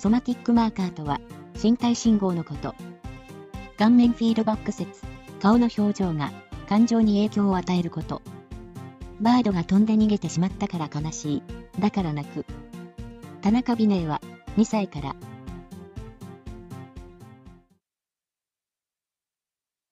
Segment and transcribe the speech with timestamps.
[0.00, 1.20] ソマティックマーカーとは、
[1.62, 2.74] 身体信号のこと。
[3.76, 5.02] 顔面フィードバック説、
[5.42, 6.32] 顔の表情が
[6.70, 8.22] 感情に影響を与えること。
[9.20, 11.42] バードが飛んで逃げてしまったから悲しい。
[11.78, 12.46] だから泣く。
[13.42, 14.22] 田中美寧は
[14.56, 15.14] 2歳から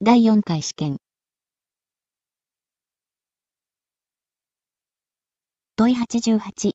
[0.01, 0.97] 第4回試験
[5.77, 6.73] 問い88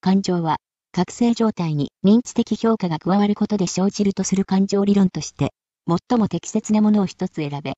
[0.00, 0.56] 感情は
[0.92, 5.52] 覚醒状態に認知的評価が加わることで生じるとする感情理論として
[5.86, 7.74] 最も適切なものを一つ選べ。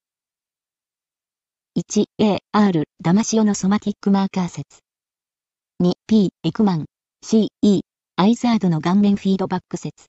[1.77, 4.81] 1A、R、ダマシオのソマティックマーカー説。
[5.83, 6.85] 2P、エクマン。
[7.23, 7.81] C、E、
[8.17, 10.07] アイザードの顔面フィードバック説。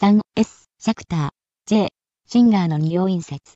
[0.00, 1.30] 3S、シャクター。
[1.66, 1.88] J、
[2.26, 3.54] シンガーの二要因説。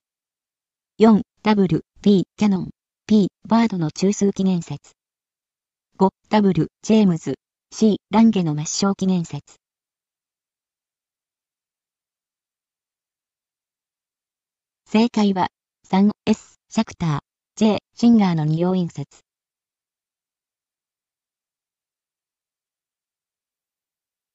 [1.01, 2.71] 4、W、P、キャノン、
[3.07, 4.93] P、バードの中枢記念説。
[5.99, 7.35] 5、W、ジェームズ、
[7.77, 9.57] C、ランゲの抹消記念説。
[14.87, 15.49] 正解は、
[15.91, 17.19] 3、S、シャクター、
[17.57, 19.23] J、シンガーの二要因説。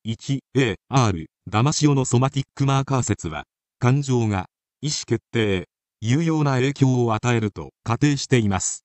[0.05, 3.45] 1A、R、ダマシオのソマティックマーカー説は、
[3.79, 4.47] 感情が
[4.81, 5.69] 意思決定、
[6.01, 8.83] 有用な影響を与えると仮定しています。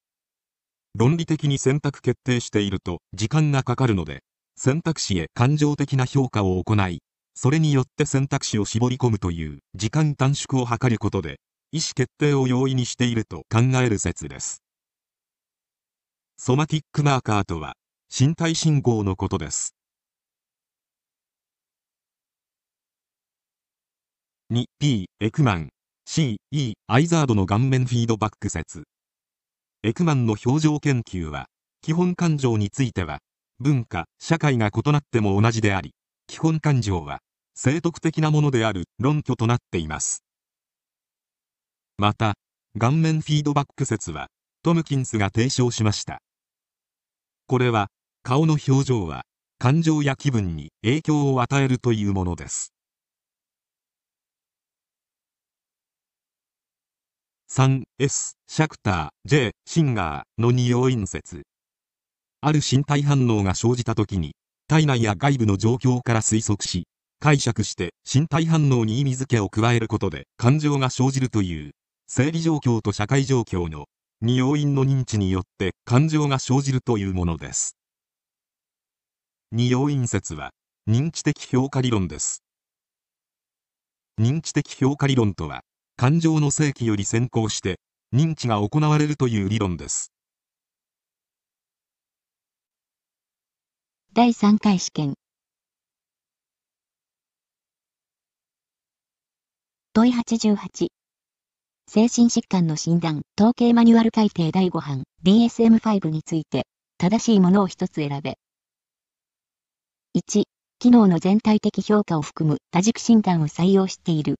[0.94, 4.22] 論理的に選択決定していると時間がかかるので、
[4.56, 7.00] 選択肢へ感情的な評価を行い、
[7.34, 11.40] それによって選択肢を絞り込むという時間短縮を図ることで、
[11.72, 14.62] 意思決定を容易にしていると考える説です。
[16.36, 17.74] ソマティックマーカーとは、
[18.16, 19.74] 身体信号のことです。
[24.52, 25.70] 2P エクマン
[26.06, 26.36] CE
[26.86, 28.84] アイザードの顔面フィードバック説
[29.82, 31.46] エクマンの表情研究は
[31.80, 33.20] 基本感情については
[33.60, 35.94] 文化社会が異なっても同じであり
[36.26, 37.20] 基本感情は
[37.54, 40.24] 生徳的なものである論拠となっています。
[41.98, 42.34] また
[42.78, 44.26] 顔面フィードバック説は
[44.64, 46.20] トムキンスが提唱しました。
[47.46, 47.88] これは
[48.22, 49.22] 顔の表情は
[49.58, 52.72] 感情や気分に影響を与えるというものです。
[57.50, 61.44] 3S シャクター J シンガーの二要因説。
[62.46, 64.34] ある身体反応が生じた時に
[64.68, 66.86] 体内や外部の状況から推測し
[67.18, 71.70] 解釈して身体反応に意味付けを加えることで感情が生じるという
[72.06, 73.86] 生理状況と社会状況の
[74.20, 77.78] 二要因の認知によって感情が生じるというものです。
[79.50, 80.50] 二要因説は
[80.86, 82.42] 認知的評価理論です。
[84.20, 85.62] 認知的評価理論とは
[85.96, 87.80] 感情の正規より先行して
[88.14, 90.13] 認知が行われるという理論です。
[94.16, 95.14] 第3回試験。
[99.92, 100.86] 問い88
[101.88, 103.22] 精神疾患の診断。
[103.36, 105.02] 統計マニュアル改定第5版。
[105.24, 106.68] DSM-5 について。
[106.96, 108.38] 正しいものを一つ選べ。
[110.16, 110.44] 1
[110.78, 112.58] 機能の全体的評価を含む。
[112.70, 114.36] 多軸診断を採用している。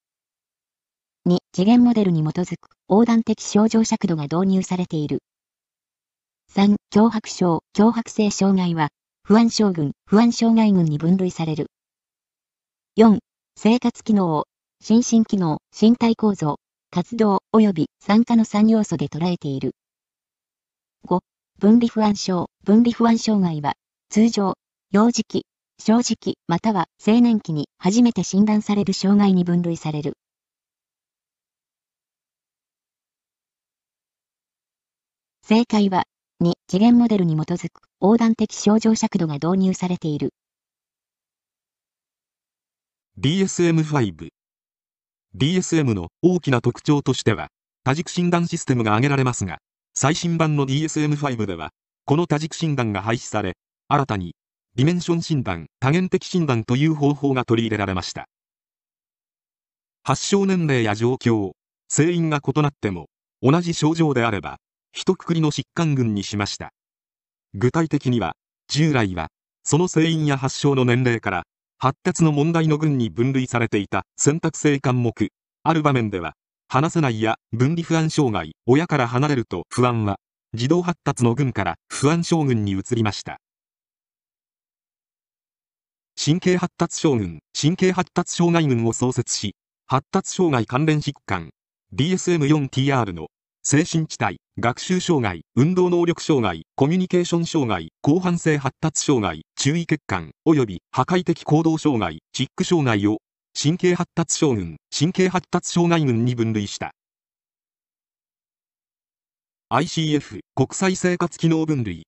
[1.26, 2.76] 2、次元モデルに基づく。
[2.88, 5.18] 横断的症状尺度が導入されている。
[6.52, 8.90] 3、脅迫症、脅迫性障害は、
[9.26, 11.68] 不安症群、不安障害群に分類される。
[12.98, 13.20] 4、
[13.56, 14.44] 生活機能を、
[14.82, 16.58] 心身機能、身体構造、
[16.90, 19.74] 活動及び参加の3要素で捉えている。
[21.08, 21.20] 5、
[21.58, 23.76] 分離不安症、分離不安障害は、
[24.10, 24.58] 通常、
[24.90, 25.46] 幼児期、
[25.78, 30.18] 正直または青年期に初めて診断される障害に分類される。
[35.46, 36.04] 正解は、
[36.42, 40.34] 2次元モデルに基づく横断的症状尺度が導入されている。
[43.20, 44.28] DSM-5
[45.36, 47.48] DSM の大きな特徴としては、
[47.84, 49.58] 多軸診断システムが挙げられますが、
[49.94, 51.70] 最新版の DSM-5 では、
[52.04, 53.56] この多軸診断が廃止され、
[53.88, 54.34] 新たに、
[54.74, 58.26] ディメンション診断、多元的診断という方法が取り入れられました。
[60.02, 61.52] 発症年齢や状況、
[61.88, 63.06] 成因が異なっても、
[63.40, 64.58] 同じ症状であれば、
[64.96, 66.72] 一括りの疾患群にしました。
[67.52, 68.36] 具体的には、
[68.68, 69.26] 従来は、
[69.64, 71.42] その成因や発症の年齢から、
[71.78, 75.30] 発達の問題の群に分類されていた選択性項目、
[75.64, 76.34] ある場面では、
[76.68, 80.20] 話せないや分離不安障害、親から離れると不安は、
[80.52, 83.40] 自動発達の群から不安症群に移りました。
[86.16, 89.56] 神経発達症群、神経発達障害群を創設し、
[89.86, 91.50] 発達障害関連疾患、
[91.92, 93.26] DSM-4TR の
[93.64, 103.18] 精神地帯、学習障害、運動能力障害、コミュニケーション障害、広範性発達障害、注意欠陥、及び破壊的行動障害、チック障害を
[103.60, 106.92] 神経発達症群、神経発達障害群に分類した。
[109.72, 112.06] ICF 国際生活機能分類。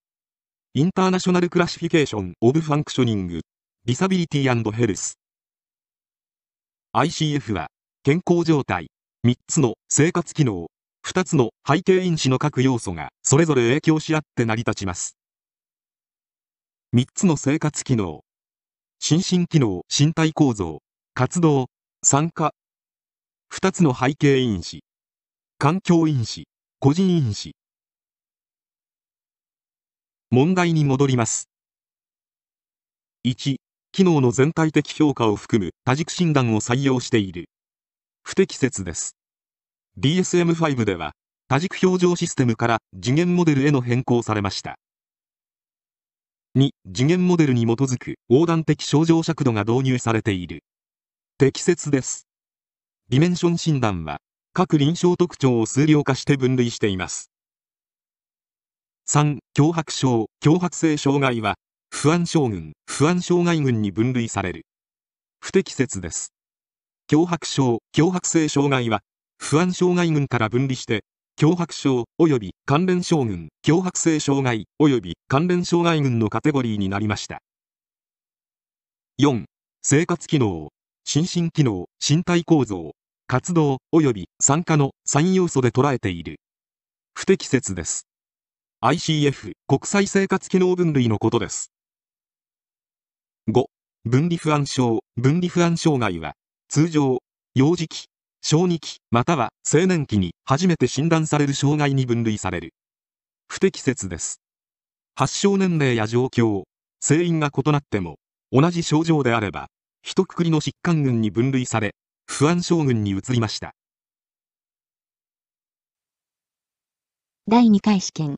[0.74, 5.18] International Classification of Functioning。Disability Health。
[6.94, 7.66] ICF は
[8.04, 8.86] 健康状態。
[9.26, 10.68] 3つの生活機能。
[11.06, 15.16] 2つの背景因子の各要素がそれぞれ影響し合って成り立ちます。
[16.96, 18.22] 3つの生活機能
[18.98, 20.80] 心身機能身体構造
[21.14, 21.66] 活動
[22.02, 22.52] 参加。
[23.54, 24.82] 2つの背景因子
[25.58, 26.48] 環境因子
[26.80, 27.54] 個人因子。
[30.32, 31.48] 問題に戻ります。
[33.24, 33.58] 1
[33.92, 37.44] 機能の全体的評価を含む多軸診断を採用している。
[38.24, 39.16] 不適切です。
[40.00, 41.12] DSM-5 では
[41.48, 44.78] 多軸表情システムから次元モデルへの変更されました
[46.56, 50.64] 2次元モデルに基づく横断的症状尺度が導入されている
[51.38, 52.26] 適切です
[53.08, 54.18] ディメンション診断は
[54.58, 57.30] 各臨床特徴を数量化して分類しています。
[59.06, 61.56] 3、脅迫症、脅迫性障害は、
[61.90, 64.64] 不安症群、不安障害群に分類される。
[65.40, 66.32] 不適切です。
[67.10, 69.02] 脅迫症、脅迫性障害は、
[69.38, 71.04] 不安障害群から分離して、
[71.38, 77.42] 脅迫症及び関連症群、脅迫性障害及び関連障害群のカテゴリーになりました。
[79.20, 79.44] 4、
[79.82, 80.70] 生活機能、
[81.04, 82.92] 心身機能、身体構造、
[83.26, 86.40] 活動及び参加の3要素で捉えている。
[87.14, 88.06] 不適切です。
[88.82, 91.70] ICF 国際生活機能分類のことです。
[93.48, 93.66] 5.
[94.04, 96.34] 分離不安症、分離不安障害は、
[96.68, 97.18] 通常、
[97.54, 98.06] 幼児期、
[98.48, 102.74] 小児期、または青年期に初めて診断される障害に分類される。
[103.48, 104.40] 不適切です。
[105.16, 106.62] 発症年齢や状況、
[107.00, 108.20] 成因が異なっても、
[108.52, 109.66] 同じ症状であれば、
[110.00, 113.72] 一括りの疾患群に分類され、不安将軍に移りました。
[117.48, 118.36] 第2回試験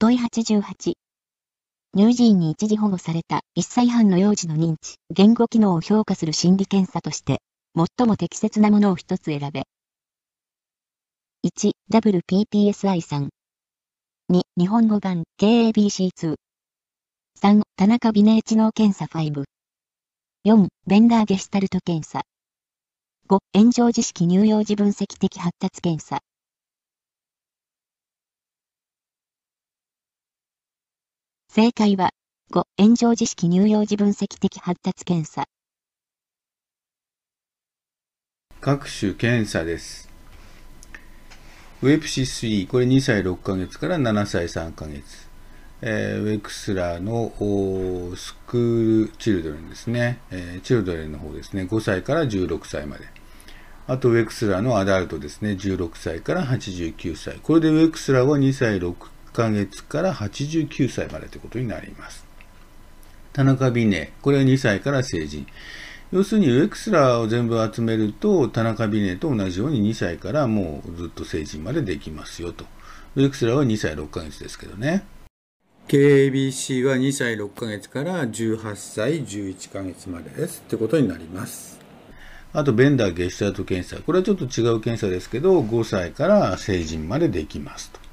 [0.00, 0.94] 問い88
[1.92, 7.42] 乳児院に一時保護された1歳半の幼児の認知、言語機能を評価する心理検査として、
[7.74, 9.64] 最も適切なものを一つ選べ。
[11.44, 13.28] 1、WPPSI3。
[14.30, 16.36] 2、日本語版 KABC2。
[17.42, 19.42] 3、田中美ネ知能検査5。
[20.46, 22.22] 4、ベンダーゲスタルト検査。
[23.28, 26.20] 5、炎上知識乳幼児分析的発達検査。
[31.52, 32.10] 正解は、
[32.52, 35.46] 5、炎上知識乳幼児分析的発達検査。
[38.60, 40.08] 各種検査です。
[41.82, 45.28] ウェプシス3、これ2歳6ヶ月から7歳3ヶ月。
[45.82, 47.32] えー、ウェクスラーの
[48.14, 53.06] スクールチルドレンですね、えー、チルドレンの方ですね、5歳から16歳まで。
[53.88, 57.40] あと、ウェクスラーのアダルトですね、16歳から89歳。
[57.42, 58.94] これでウェクスラーは2歳6
[59.32, 62.24] ヶ月から89歳までということになります。
[63.32, 65.46] 田中美音、これは2歳から成人。
[66.12, 72.64] 要するにウェクスラーを全部集めると、田中美音と同じように2歳からもうずっと成人までできますよと。
[73.14, 75.04] ウェクスラーは2歳6ヶ月ですけどね。
[75.86, 81.80] KBC は2歳6ヶ月から18歳11ヶ月までですってことになります。
[82.52, 84.02] あと、ベンダーゲシュタルト検査。
[84.02, 88.09] これはちょっと違う検査ですけど、5歳から成人までできますと。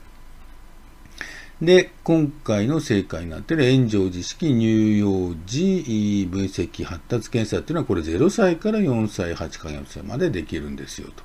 [1.62, 11.24] で、今回の正解になっている炎上知識乳幼児分析発達検査っていうのはこれ0歳から4歳8ヶ月までできるんですよと。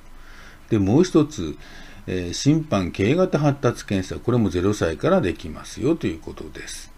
[0.69, 1.55] で、もう一つ、
[2.07, 6.91] えー、審判経型発達検査、これも0歳からできますよということです。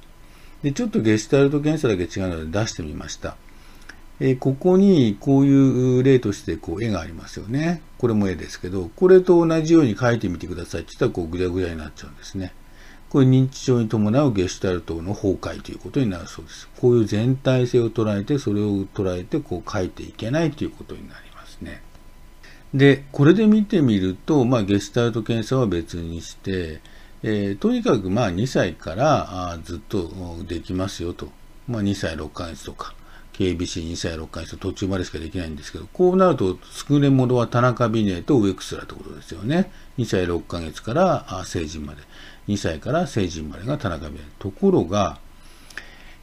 [0.64, 3.36] でちょっとゲシュタルト検査だけ違うので出してみました。
[4.22, 7.82] えー、ここにこういう例としてこう絵がありますよね。
[7.98, 12.54] これも絵ですけど、これと同じように描いてみてくださいって言ったらこうぐちゃぐちゃになっちゃうんですね。
[13.10, 16.70] これ認知症に伴うゲシュタルトの崩壊ということになるそうです。
[16.78, 21.82] こういう全体性を捉えて、それを捉えてこう描いていけないということになりますね。
[22.74, 26.82] で、これで見てみると、まあ、ゲスタルト検査は別にして、
[27.24, 30.12] えー、とにかくまあ2歳からあずっと
[30.48, 31.30] できますよと。
[31.68, 32.94] まあ、2歳6ヶ月とか、
[33.34, 39.72] KBC2 歳6ヶ月と途中までしかできないんですけど、こうなると、スクレモドは田中ビネとウェクスラってことですよね。
[39.98, 42.02] 2歳6ヶ月から成人まで。
[42.48, 44.20] 2歳から成人までが田中ビネ。
[44.40, 45.20] ところが、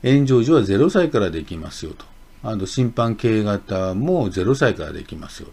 [0.02, 2.04] 炎上時は0歳からできますよと。
[2.42, 5.48] あと、審判系型も0歳からできますよ。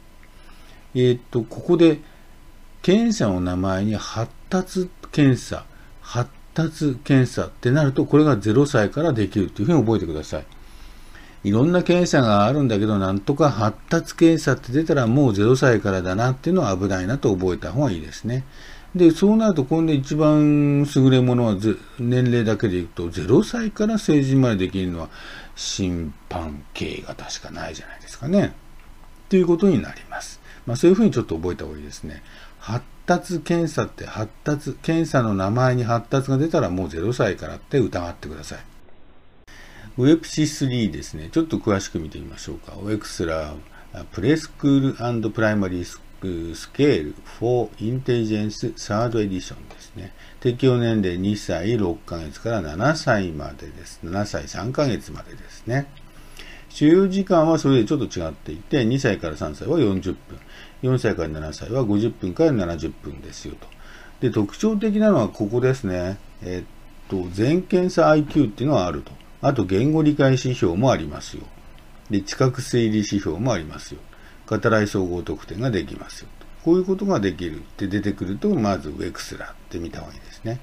[0.96, 2.00] えー、っと、ここで、
[2.82, 5.66] 検査の名前に発達検査、
[6.02, 10.46] 発達検査ってなると、これが0歳からできるというふうに覚えてください。
[11.44, 18.44] いろんな検査があるんだけど、なんとか発達検査って出たらもう0歳からだなっていうのは危ないなと覚えた方がいいですね。
[18.96, 21.56] で、そうなると今度一番優れものは
[22.00, 25.10] 年齢だけでいくと、0歳から成人までできるのは
[25.56, 28.54] 新版K式しかないんじゃないですかね。
[29.30, 30.42] ということになります。
[30.66, 32.24] まあそういうふうにちょっと覚えた方がいいですね。
[32.58, 38.60] 発達検査って発達、検査の名前に発達が出たらもう0歳からって疑ってください。
[39.98, 41.30] WPPSI 3ですね。
[41.32, 42.74] ちょっと詳しく見てみましょうか。
[42.82, 50.14] ウェクスラー、プレスクールプライマリーススケール for Intelligence サードエディションですね。
[50.40, 54.00] 適用年齢2歳6ヶ月から7歳までです。
[54.04, 55.88] 7歳3ヶ月までですね。
[56.70, 60.40] 使用時間はそれでちょっと違っていて、2歳から3歳は40分、
[60.84, 63.68] 4歳から7歳は50分から70分ですよと。
[64.20, 66.18] で、特徴的なのはここですね。
[66.42, 69.12] えっと、全検査 IQ っていうのはあると。
[69.42, 71.44] あと、言語理解指標もありますよ。
[72.10, 74.02] で、知覚推理指標もありますよ。
[74.50, 76.30] 語らい総合得点ができますよ。
[76.64, 80.60] こういうことができるって出てくると、まずウェクスラーって見た方がいいですね。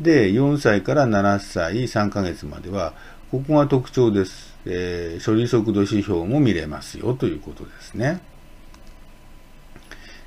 [0.00, 2.92] で、4歳から7歳3ヶ月までは、
[3.30, 4.50] ここが特徴です。
[4.66, 8.20] えー、処理速度指標も見れますよということですね。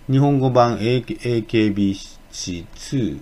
[0.10, 3.20] 日本語版 AKBC2、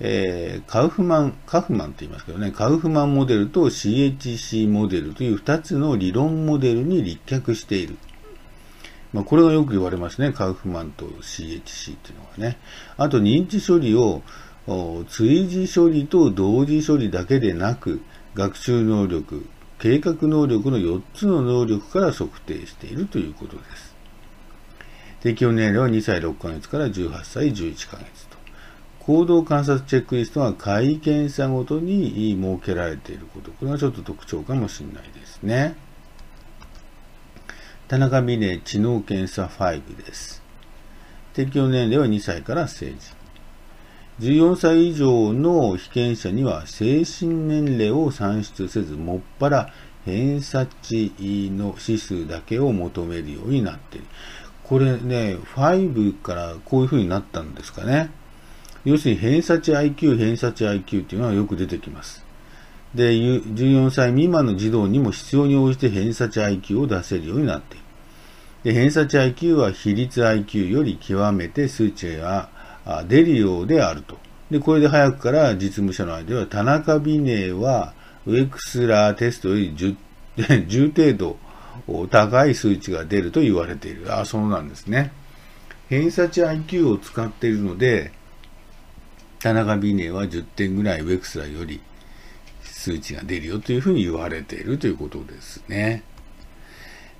[0.00, 7.96] えー、カウフマン、カフマンと言いますけどね、カウフマンモデルと CHC モデルという2つの理論モデルに立脚している。
[9.12, 10.32] まあ、これがよく言われますね。
[10.32, 12.58] カウフマンと CHC っていうのはね。
[12.96, 14.22] あと認知処理を
[15.08, 18.02] 追事処理と同時処理だけでなく、
[18.34, 19.46] 学習能力、
[19.78, 23.96] 計画能力の4つの能力から測定しているということです。
[25.20, 28.36] 適用年齢は2歳6ヶ月から18歳11ヶ月と。
[29.00, 33.50] 行動観察チェックリストは会検査ごとに設けられていること。
[33.52, 35.76] これはちょっと特徴かもしれないですね。
[37.88, 40.42] 田中美玲知能検査5です。
[41.32, 42.96] 適用年齢は2歳から成人。
[44.20, 49.72] 14歳以上の被験者には精神年齢を算出せず、もっぱら
[50.04, 51.12] 偏差値
[51.50, 54.06] の指数だけを求めるようになっている。
[54.64, 58.10] これね、5からこういう風になったんですかね。
[58.84, 62.27] 要するに偏差値 IQ、偏差値 IQ っていうのはよく出てきます。
[62.94, 67.84] で、14歳未満の児童にも必要に応じて偏差値 IQ を出せるようになっている。
[68.64, 72.48] で偏差値 IQ は比率 IQ より極めて数値が
[73.06, 74.18] 出るようであると。
[74.50, 77.92] で、これで早くから実務者の間では、田中美寧は
[78.26, 79.96] ウェクスラーテストより 10,
[80.36, 81.36] 10 程
[81.88, 84.14] 度高い数値が出ると言われている。
[84.18, 85.12] あ、そうなんですね。
[85.88, 88.12] 偏差値 IQ を使っているので、
[89.40, 91.80] 田中美寧は10点ぐらいウェクスラーより
[92.78, 96.04] 数値が出るよというふうに言われているということですね。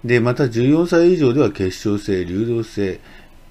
[0.04, 3.00] で、また14歳以上では結晶性、流動性、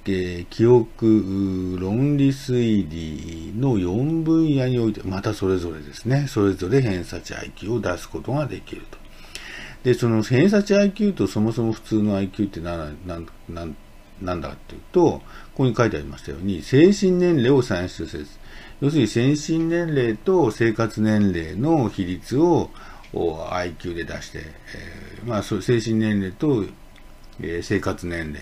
[0.06, 8.98] えー、記憶、論理推理の4分野において、またそれぞれですね、それぞれ偏差値 IQ を出すことができると。
[9.84, 12.96] で、その偏差値 IQ とそもそも普通の IQ って何
[13.50, 13.76] なん
[14.22, 15.22] なんだかっていうと、こ
[15.56, 18.28] こに書いてありましたように、精神年齢を算出せず、
[18.82, 22.70] 要するに精神年齢と生活年齢の比率を
[23.14, 26.66] IQ で出して、えー、まあ、精神年齢と、
[27.42, 28.42] えー、生活年齢。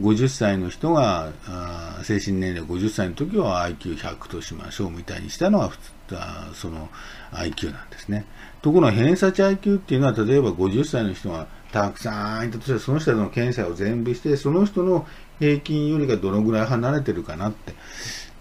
[0.00, 6.88] 50歳の人が、あ精神年齢50歳の時は IQ100 としましょうみたいにしたのが普通あその
[7.32, 8.24] IQ なんですね。
[8.62, 15.08] ところが偏差値 IQ っていうのは、例えば50歳の人がたくさんいたとして、その人の検査を全部して、その人の
[15.40, 17.74] 平均よりがどのぐらい離れてるかなって、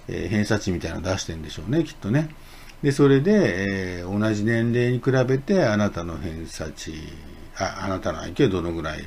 [0.07, 2.29] えー、偏差値みたいなの出してるんでしょうね、きっとね。
[2.83, 6.93] で、それで、えー、同じ年齢に比べて、あなたの偏差値、
[7.57, 9.03] ああなたの IQ はどのぐらい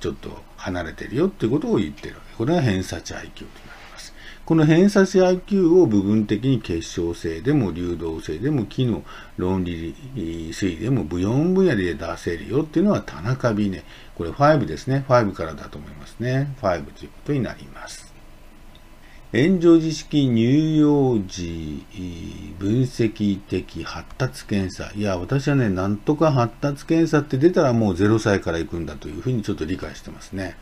[0.00, 2.16] ちょっと離れてるよってことを言ってる。
[2.38, 3.34] これが偏差値 IQ となり
[3.66, 3.75] ます。
[4.46, 9.02] この偏差値 IQ を部分的に結晶性でも流動性でも機能、
[9.36, 13.82] 論理推理でも部4分野で出せるよっていうのは田中美ね。
[14.14, 15.04] これ5ですね。
[15.08, 16.54] 5からだと思いますね。
[16.62, 18.14] 5ということになります。
[19.32, 21.84] 炎上知識乳幼児
[22.60, 24.92] 分析的発達検査。
[24.94, 30.56] いや、私はね、なんとか発達検査って出たらもう0歳から行くんだというふうにちょっと理解してますね。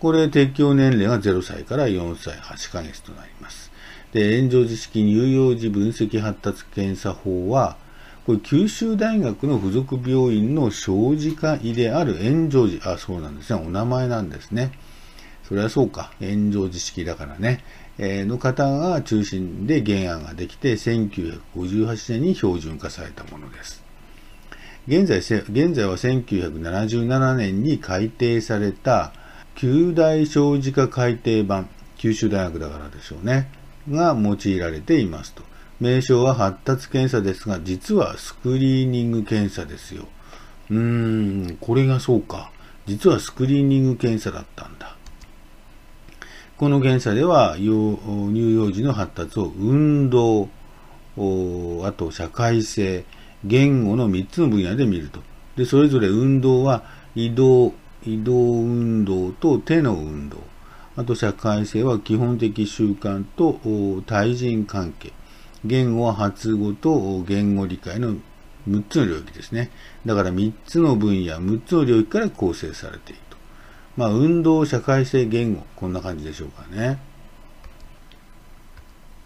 [0.00, 3.70] これ、適用年齢が0歳から4歳8ヶ月となります。
[4.12, 7.76] で、炎上知識乳幼児分析発達検査法は、
[8.24, 14.72] これ、九州大学の附属病院の小児科医である炎上児、あ、そうなんですね、お名前なんですね。
[15.44, 16.12] それはそうか。
[16.20, 17.62] 炎上知識だからね。
[17.98, 23.84] えー、の方が中心で原案ができて、1958年に標準化されたものです。
[24.88, 29.12] 現在、現在は1977年に改定された、
[29.54, 33.50] 旧大小児科改定版、九州大学だからでしょうね。
[33.90, 35.42] が用いられていますと。
[35.80, 40.08] 名称は発達検査ですが、実はスクリーニング検査ですよ。
[40.70, 42.50] うーん、これがそうか。
[42.86, 44.96] 実はスクリーニング検査だったんだ。
[46.56, 47.70] この検査では、乳
[48.54, 50.48] 幼児の発達を運動、
[51.86, 53.04] あと社会性、
[53.44, 55.20] 言語の3つの分野で見ると。
[55.56, 57.72] で、それぞれ運動は移動、
[58.04, 60.38] 移動運動と手の運動。
[60.96, 63.60] あと社会性は基本的習慣と
[64.06, 65.12] 対人関係。
[65.64, 68.16] 言語は発語と言語理解の
[68.68, 69.70] 6つの領域ですね。
[70.06, 73.36] だから3つの分野、6つの領域から構成されていると。
[73.96, 76.98] まあ、運動、社会性、言語、こんな感じでしょうかね。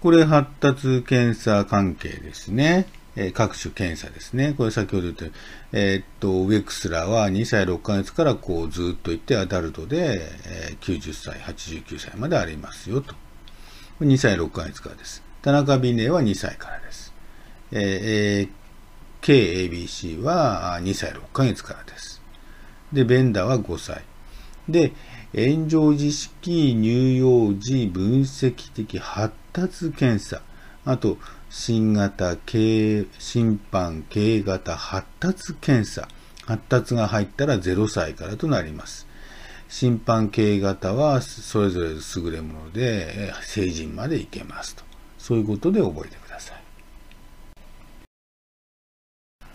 [0.00, 2.86] これ発達検査関係ですね。
[3.32, 4.54] 各種検査ですね。
[4.56, 5.24] これ先ほど言った、
[5.72, 13.14] えー、っと、ウェクスラーは2歳6ヶ月からこうずっといってアダルトで、えー、90歳、89歳までありますよと。
[14.00, 15.22] 2歳6ヶ月からです。
[15.42, 17.12] 田中美音は2歳からです。
[17.70, 22.20] えー、KABC は2歳6ヶ月からです。
[22.92, 24.02] で、ベンダーは5歳。
[24.68, 24.92] で、
[25.34, 30.42] 炎上知識乳幼児分析的発達検査。
[30.84, 31.18] あと、
[31.56, 36.08] 新型、軽、審判、軽型、発達検査。
[36.46, 39.06] 発達が入ったら0歳からとなります。
[39.68, 44.82] 審判軽型はそれぞれ優れもので、成人までいけますと。
[45.16, 46.54] そういうことで覚えてくださ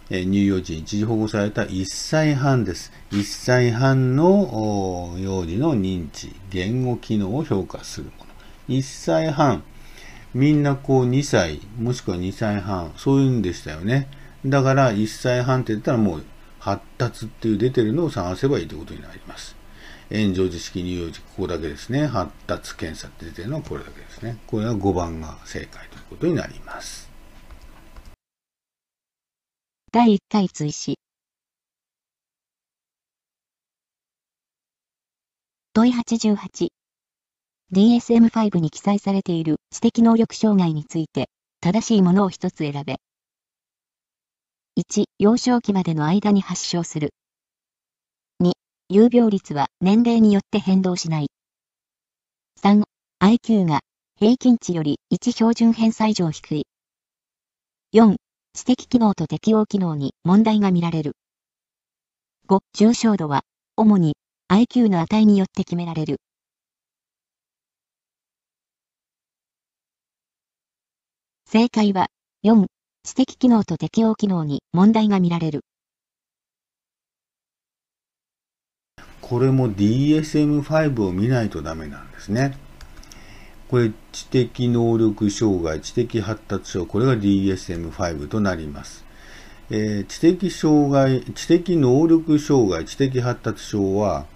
[0.09, 0.23] い。
[0.23, 2.93] 乳幼児に一時保護された1歳半です。
[3.11, 8.25] 1歳半の幼児の認知、言語機能を評価するもの。
[8.69, 9.63] 1歳半。
[10.33, 14.07] みんなこう2歳、もしくは2歳半、そういうんでしたよね。
[14.45, 16.23] だから1歳半って言ったらもう
[16.59, 19.55] 発達っていう出てるのを探せばいいということになります。
[20.11, 22.07] 炎上知識乳幼児、ここだけですね。
[22.07, 24.37] 発達検査って出てるのはこれだけですね。
[24.47, 27.09] これは5番が正解ということになります。
[29.91, 30.99] 第1回追試
[35.73, 36.78] 問い88
[37.71, 41.29] DSM-5 に記載されている知的能力障害について、
[41.61, 42.95] 正しいものを一つ選べ。
[44.79, 47.13] 1、幼少期までの間に発症する。
[48.41, 48.53] 2、
[48.89, 51.27] 有病率は年齢によって変動しない。
[52.63, 52.83] 3、
[53.21, 53.81] IQ が
[54.17, 56.65] 平均値より1標準偏差以上低い。
[57.93, 58.15] 4、
[58.53, 61.13] 知的機能と適応機能に問題が見られる。
[62.47, 63.43] 5、重症度は、
[63.77, 64.15] 主に
[64.51, 66.19] IQ の値によって決められる。
[71.51, 72.09] 正解は、
[72.45, 72.67] 4、
[73.03, 75.61] 知的機能と適応機能に問題が見られる。
[79.19, 82.55] これも DSM-5 を見ないとダメなんですね。
[83.67, 89.03] これ、知的能力障害、知的発達症、これが DSM-5 となります。
[89.71, 94.27] えー、知的障害、知的能力障害、知的発達症は、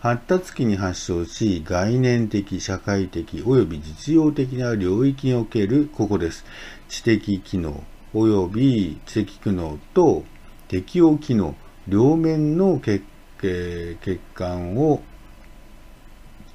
[0.00, 6.46] 発達期に発症し、概念的、社会的、及び実用的な領域における、ここです。
[6.88, 7.84] 知的機能、
[8.14, 10.24] 及び知的機能と
[10.68, 11.54] 適応機能、
[11.86, 13.02] 両面の血
[13.42, 15.02] 血管を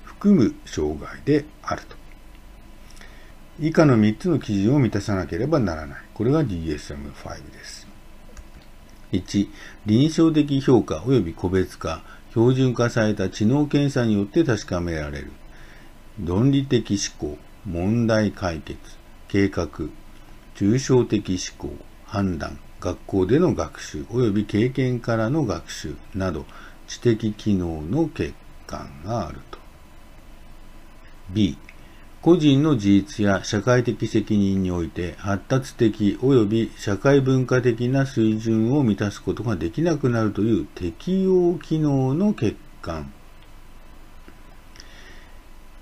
[0.03, 1.95] 含む障害であると。
[3.59, 5.99] 以下の3つの基準を満たさなければならない。
[6.15, 7.87] これが DSM-5 です。
[9.11, 9.47] 1、
[9.85, 12.01] 臨床的評価及び個別化。
[12.35, 15.31] 標準化された知能検査によって確かめられる。
[16.21, 18.77] 論理的思考、問題解決、
[19.29, 19.69] 計画、
[20.53, 26.45] 抽象的思考、判断、学校での学習及び経験からの学習など
[26.89, 28.33] 知的機能の欠
[28.67, 29.57] 陥があると。
[31.29, 31.57] B、
[32.25, 43.13] 個人の自立や社会的責任において発達的及び社会文化的な水準を満たすことができなくなるという適応機能の欠陥、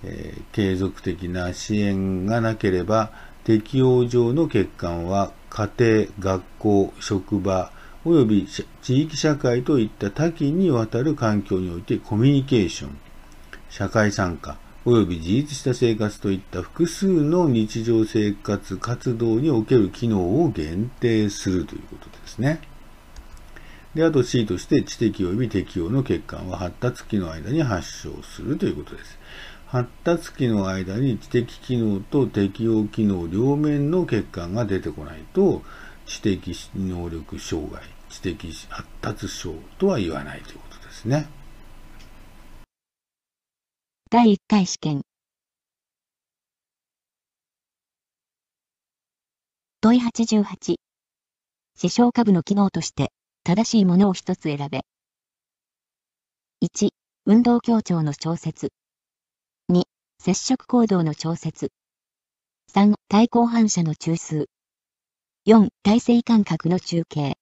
[0.04, 3.12] えー、継続的な支援がなければ
[3.46, 7.72] 適応上の欠陥は家庭、学校、職場
[8.04, 8.48] 及び
[8.82, 12.98] 地域社会といった多岐にわたる環境においてコミュニケーション、
[13.70, 22.60] 社会参加、及び自立した生活といった複数の日常生活活動における機能を限定するということですね。
[23.96, 29.18] で、あと C として知的及び適応の欠陥は発達期の間に発症するということです。
[29.68, 35.64] 発達期の間に知的機能と適応機能両面の欠陥が出てこないと、
[36.06, 41.28] 知的能力障害、知的発達症とは言わないということですね。
[44.14, 45.02] 第1回試験
[49.82, 50.76] 問い88
[51.76, 53.12] 視床下部の機能として
[53.44, 54.82] 正しいものを一つ選べ。
[56.64, 56.90] 1、
[57.26, 58.70] 運動強調の調節。
[59.72, 59.82] 2、
[60.20, 61.72] 接触行動の調節。
[62.72, 64.46] 3、対抗反射の中枢。
[65.48, 67.34] 4、体制感覚の中継。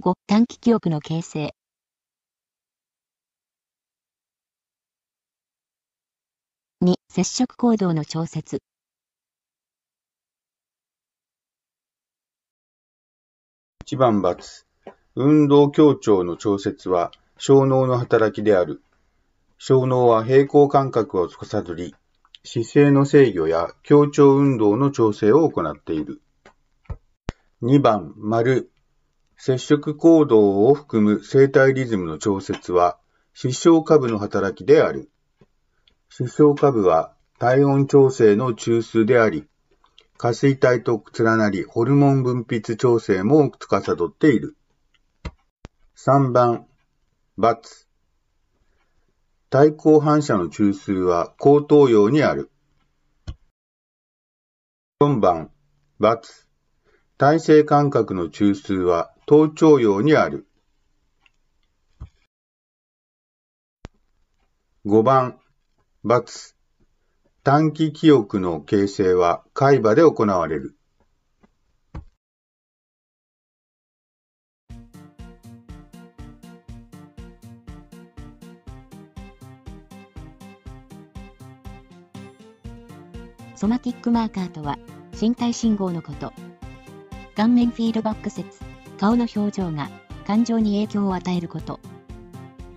[0.00, 1.55] 5、短期記憶の形成。
[6.82, 8.58] 2、接触行動の調節。
[13.86, 14.64] 1番×
[15.14, 18.82] 運動強調の調節は小脳の働きである。
[19.56, 21.94] 小脳は平行感覚を司り、
[22.44, 26.20] 姿勢の制御や強調運動の調整を行っている。
[27.62, 28.70] 2番丸
[29.38, 32.98] 接触行動を含む生体リズムの調節は
[33.32, 35.08] 視床下部の働きである。
[36.08, 39.46] 視床下部は体温調整の中枢であり、
[40.18, 44.56] 下垂体と連なり、ホルモン分泌調整も司っている。
[45.96, 46.66] 3番、
[47.38, 47.86] ×。
[49.50, 52.50] 対抗反射の中枢は後頭葉にある。
[55.00, 55.50] 4番、
[56.00, 56.20] ×。
[57.18, 60.46] 体制感覚の中枢は頭頂葉にある。
[64.86, 65.38] 5番、
[67.42, 70.76] 短期記憶の形成は海馬で行われる。
[83.56, 84.78] ソマティックマーカーとは、
[85.20, 86.32] 身体信号のこと。
[87.34, 88.60] 顔面フィードバック説、
[89.00, 89.90] 顔の表情が
[90.24, 91.80] 感情に影響を与えること。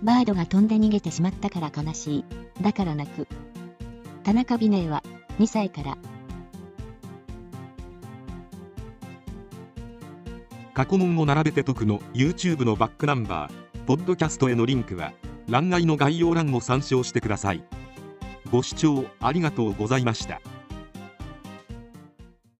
[0.02, 2.19] バードが飛んで逃げてしまったから悲しい。
[2.60, 3.26] だから泣く。
[4.22, 5.02] 田中美玲は
[5.38, 5.96] 2歳から。
[10.74, 15.12] 過去問を並べて解くの YouTube のバックナンバーポッドキャストへのリンクは
[15.48, 17.64] 欄外の概要欄を参照してください。
[18.50, 20.40] ご視聴ありがとうございました。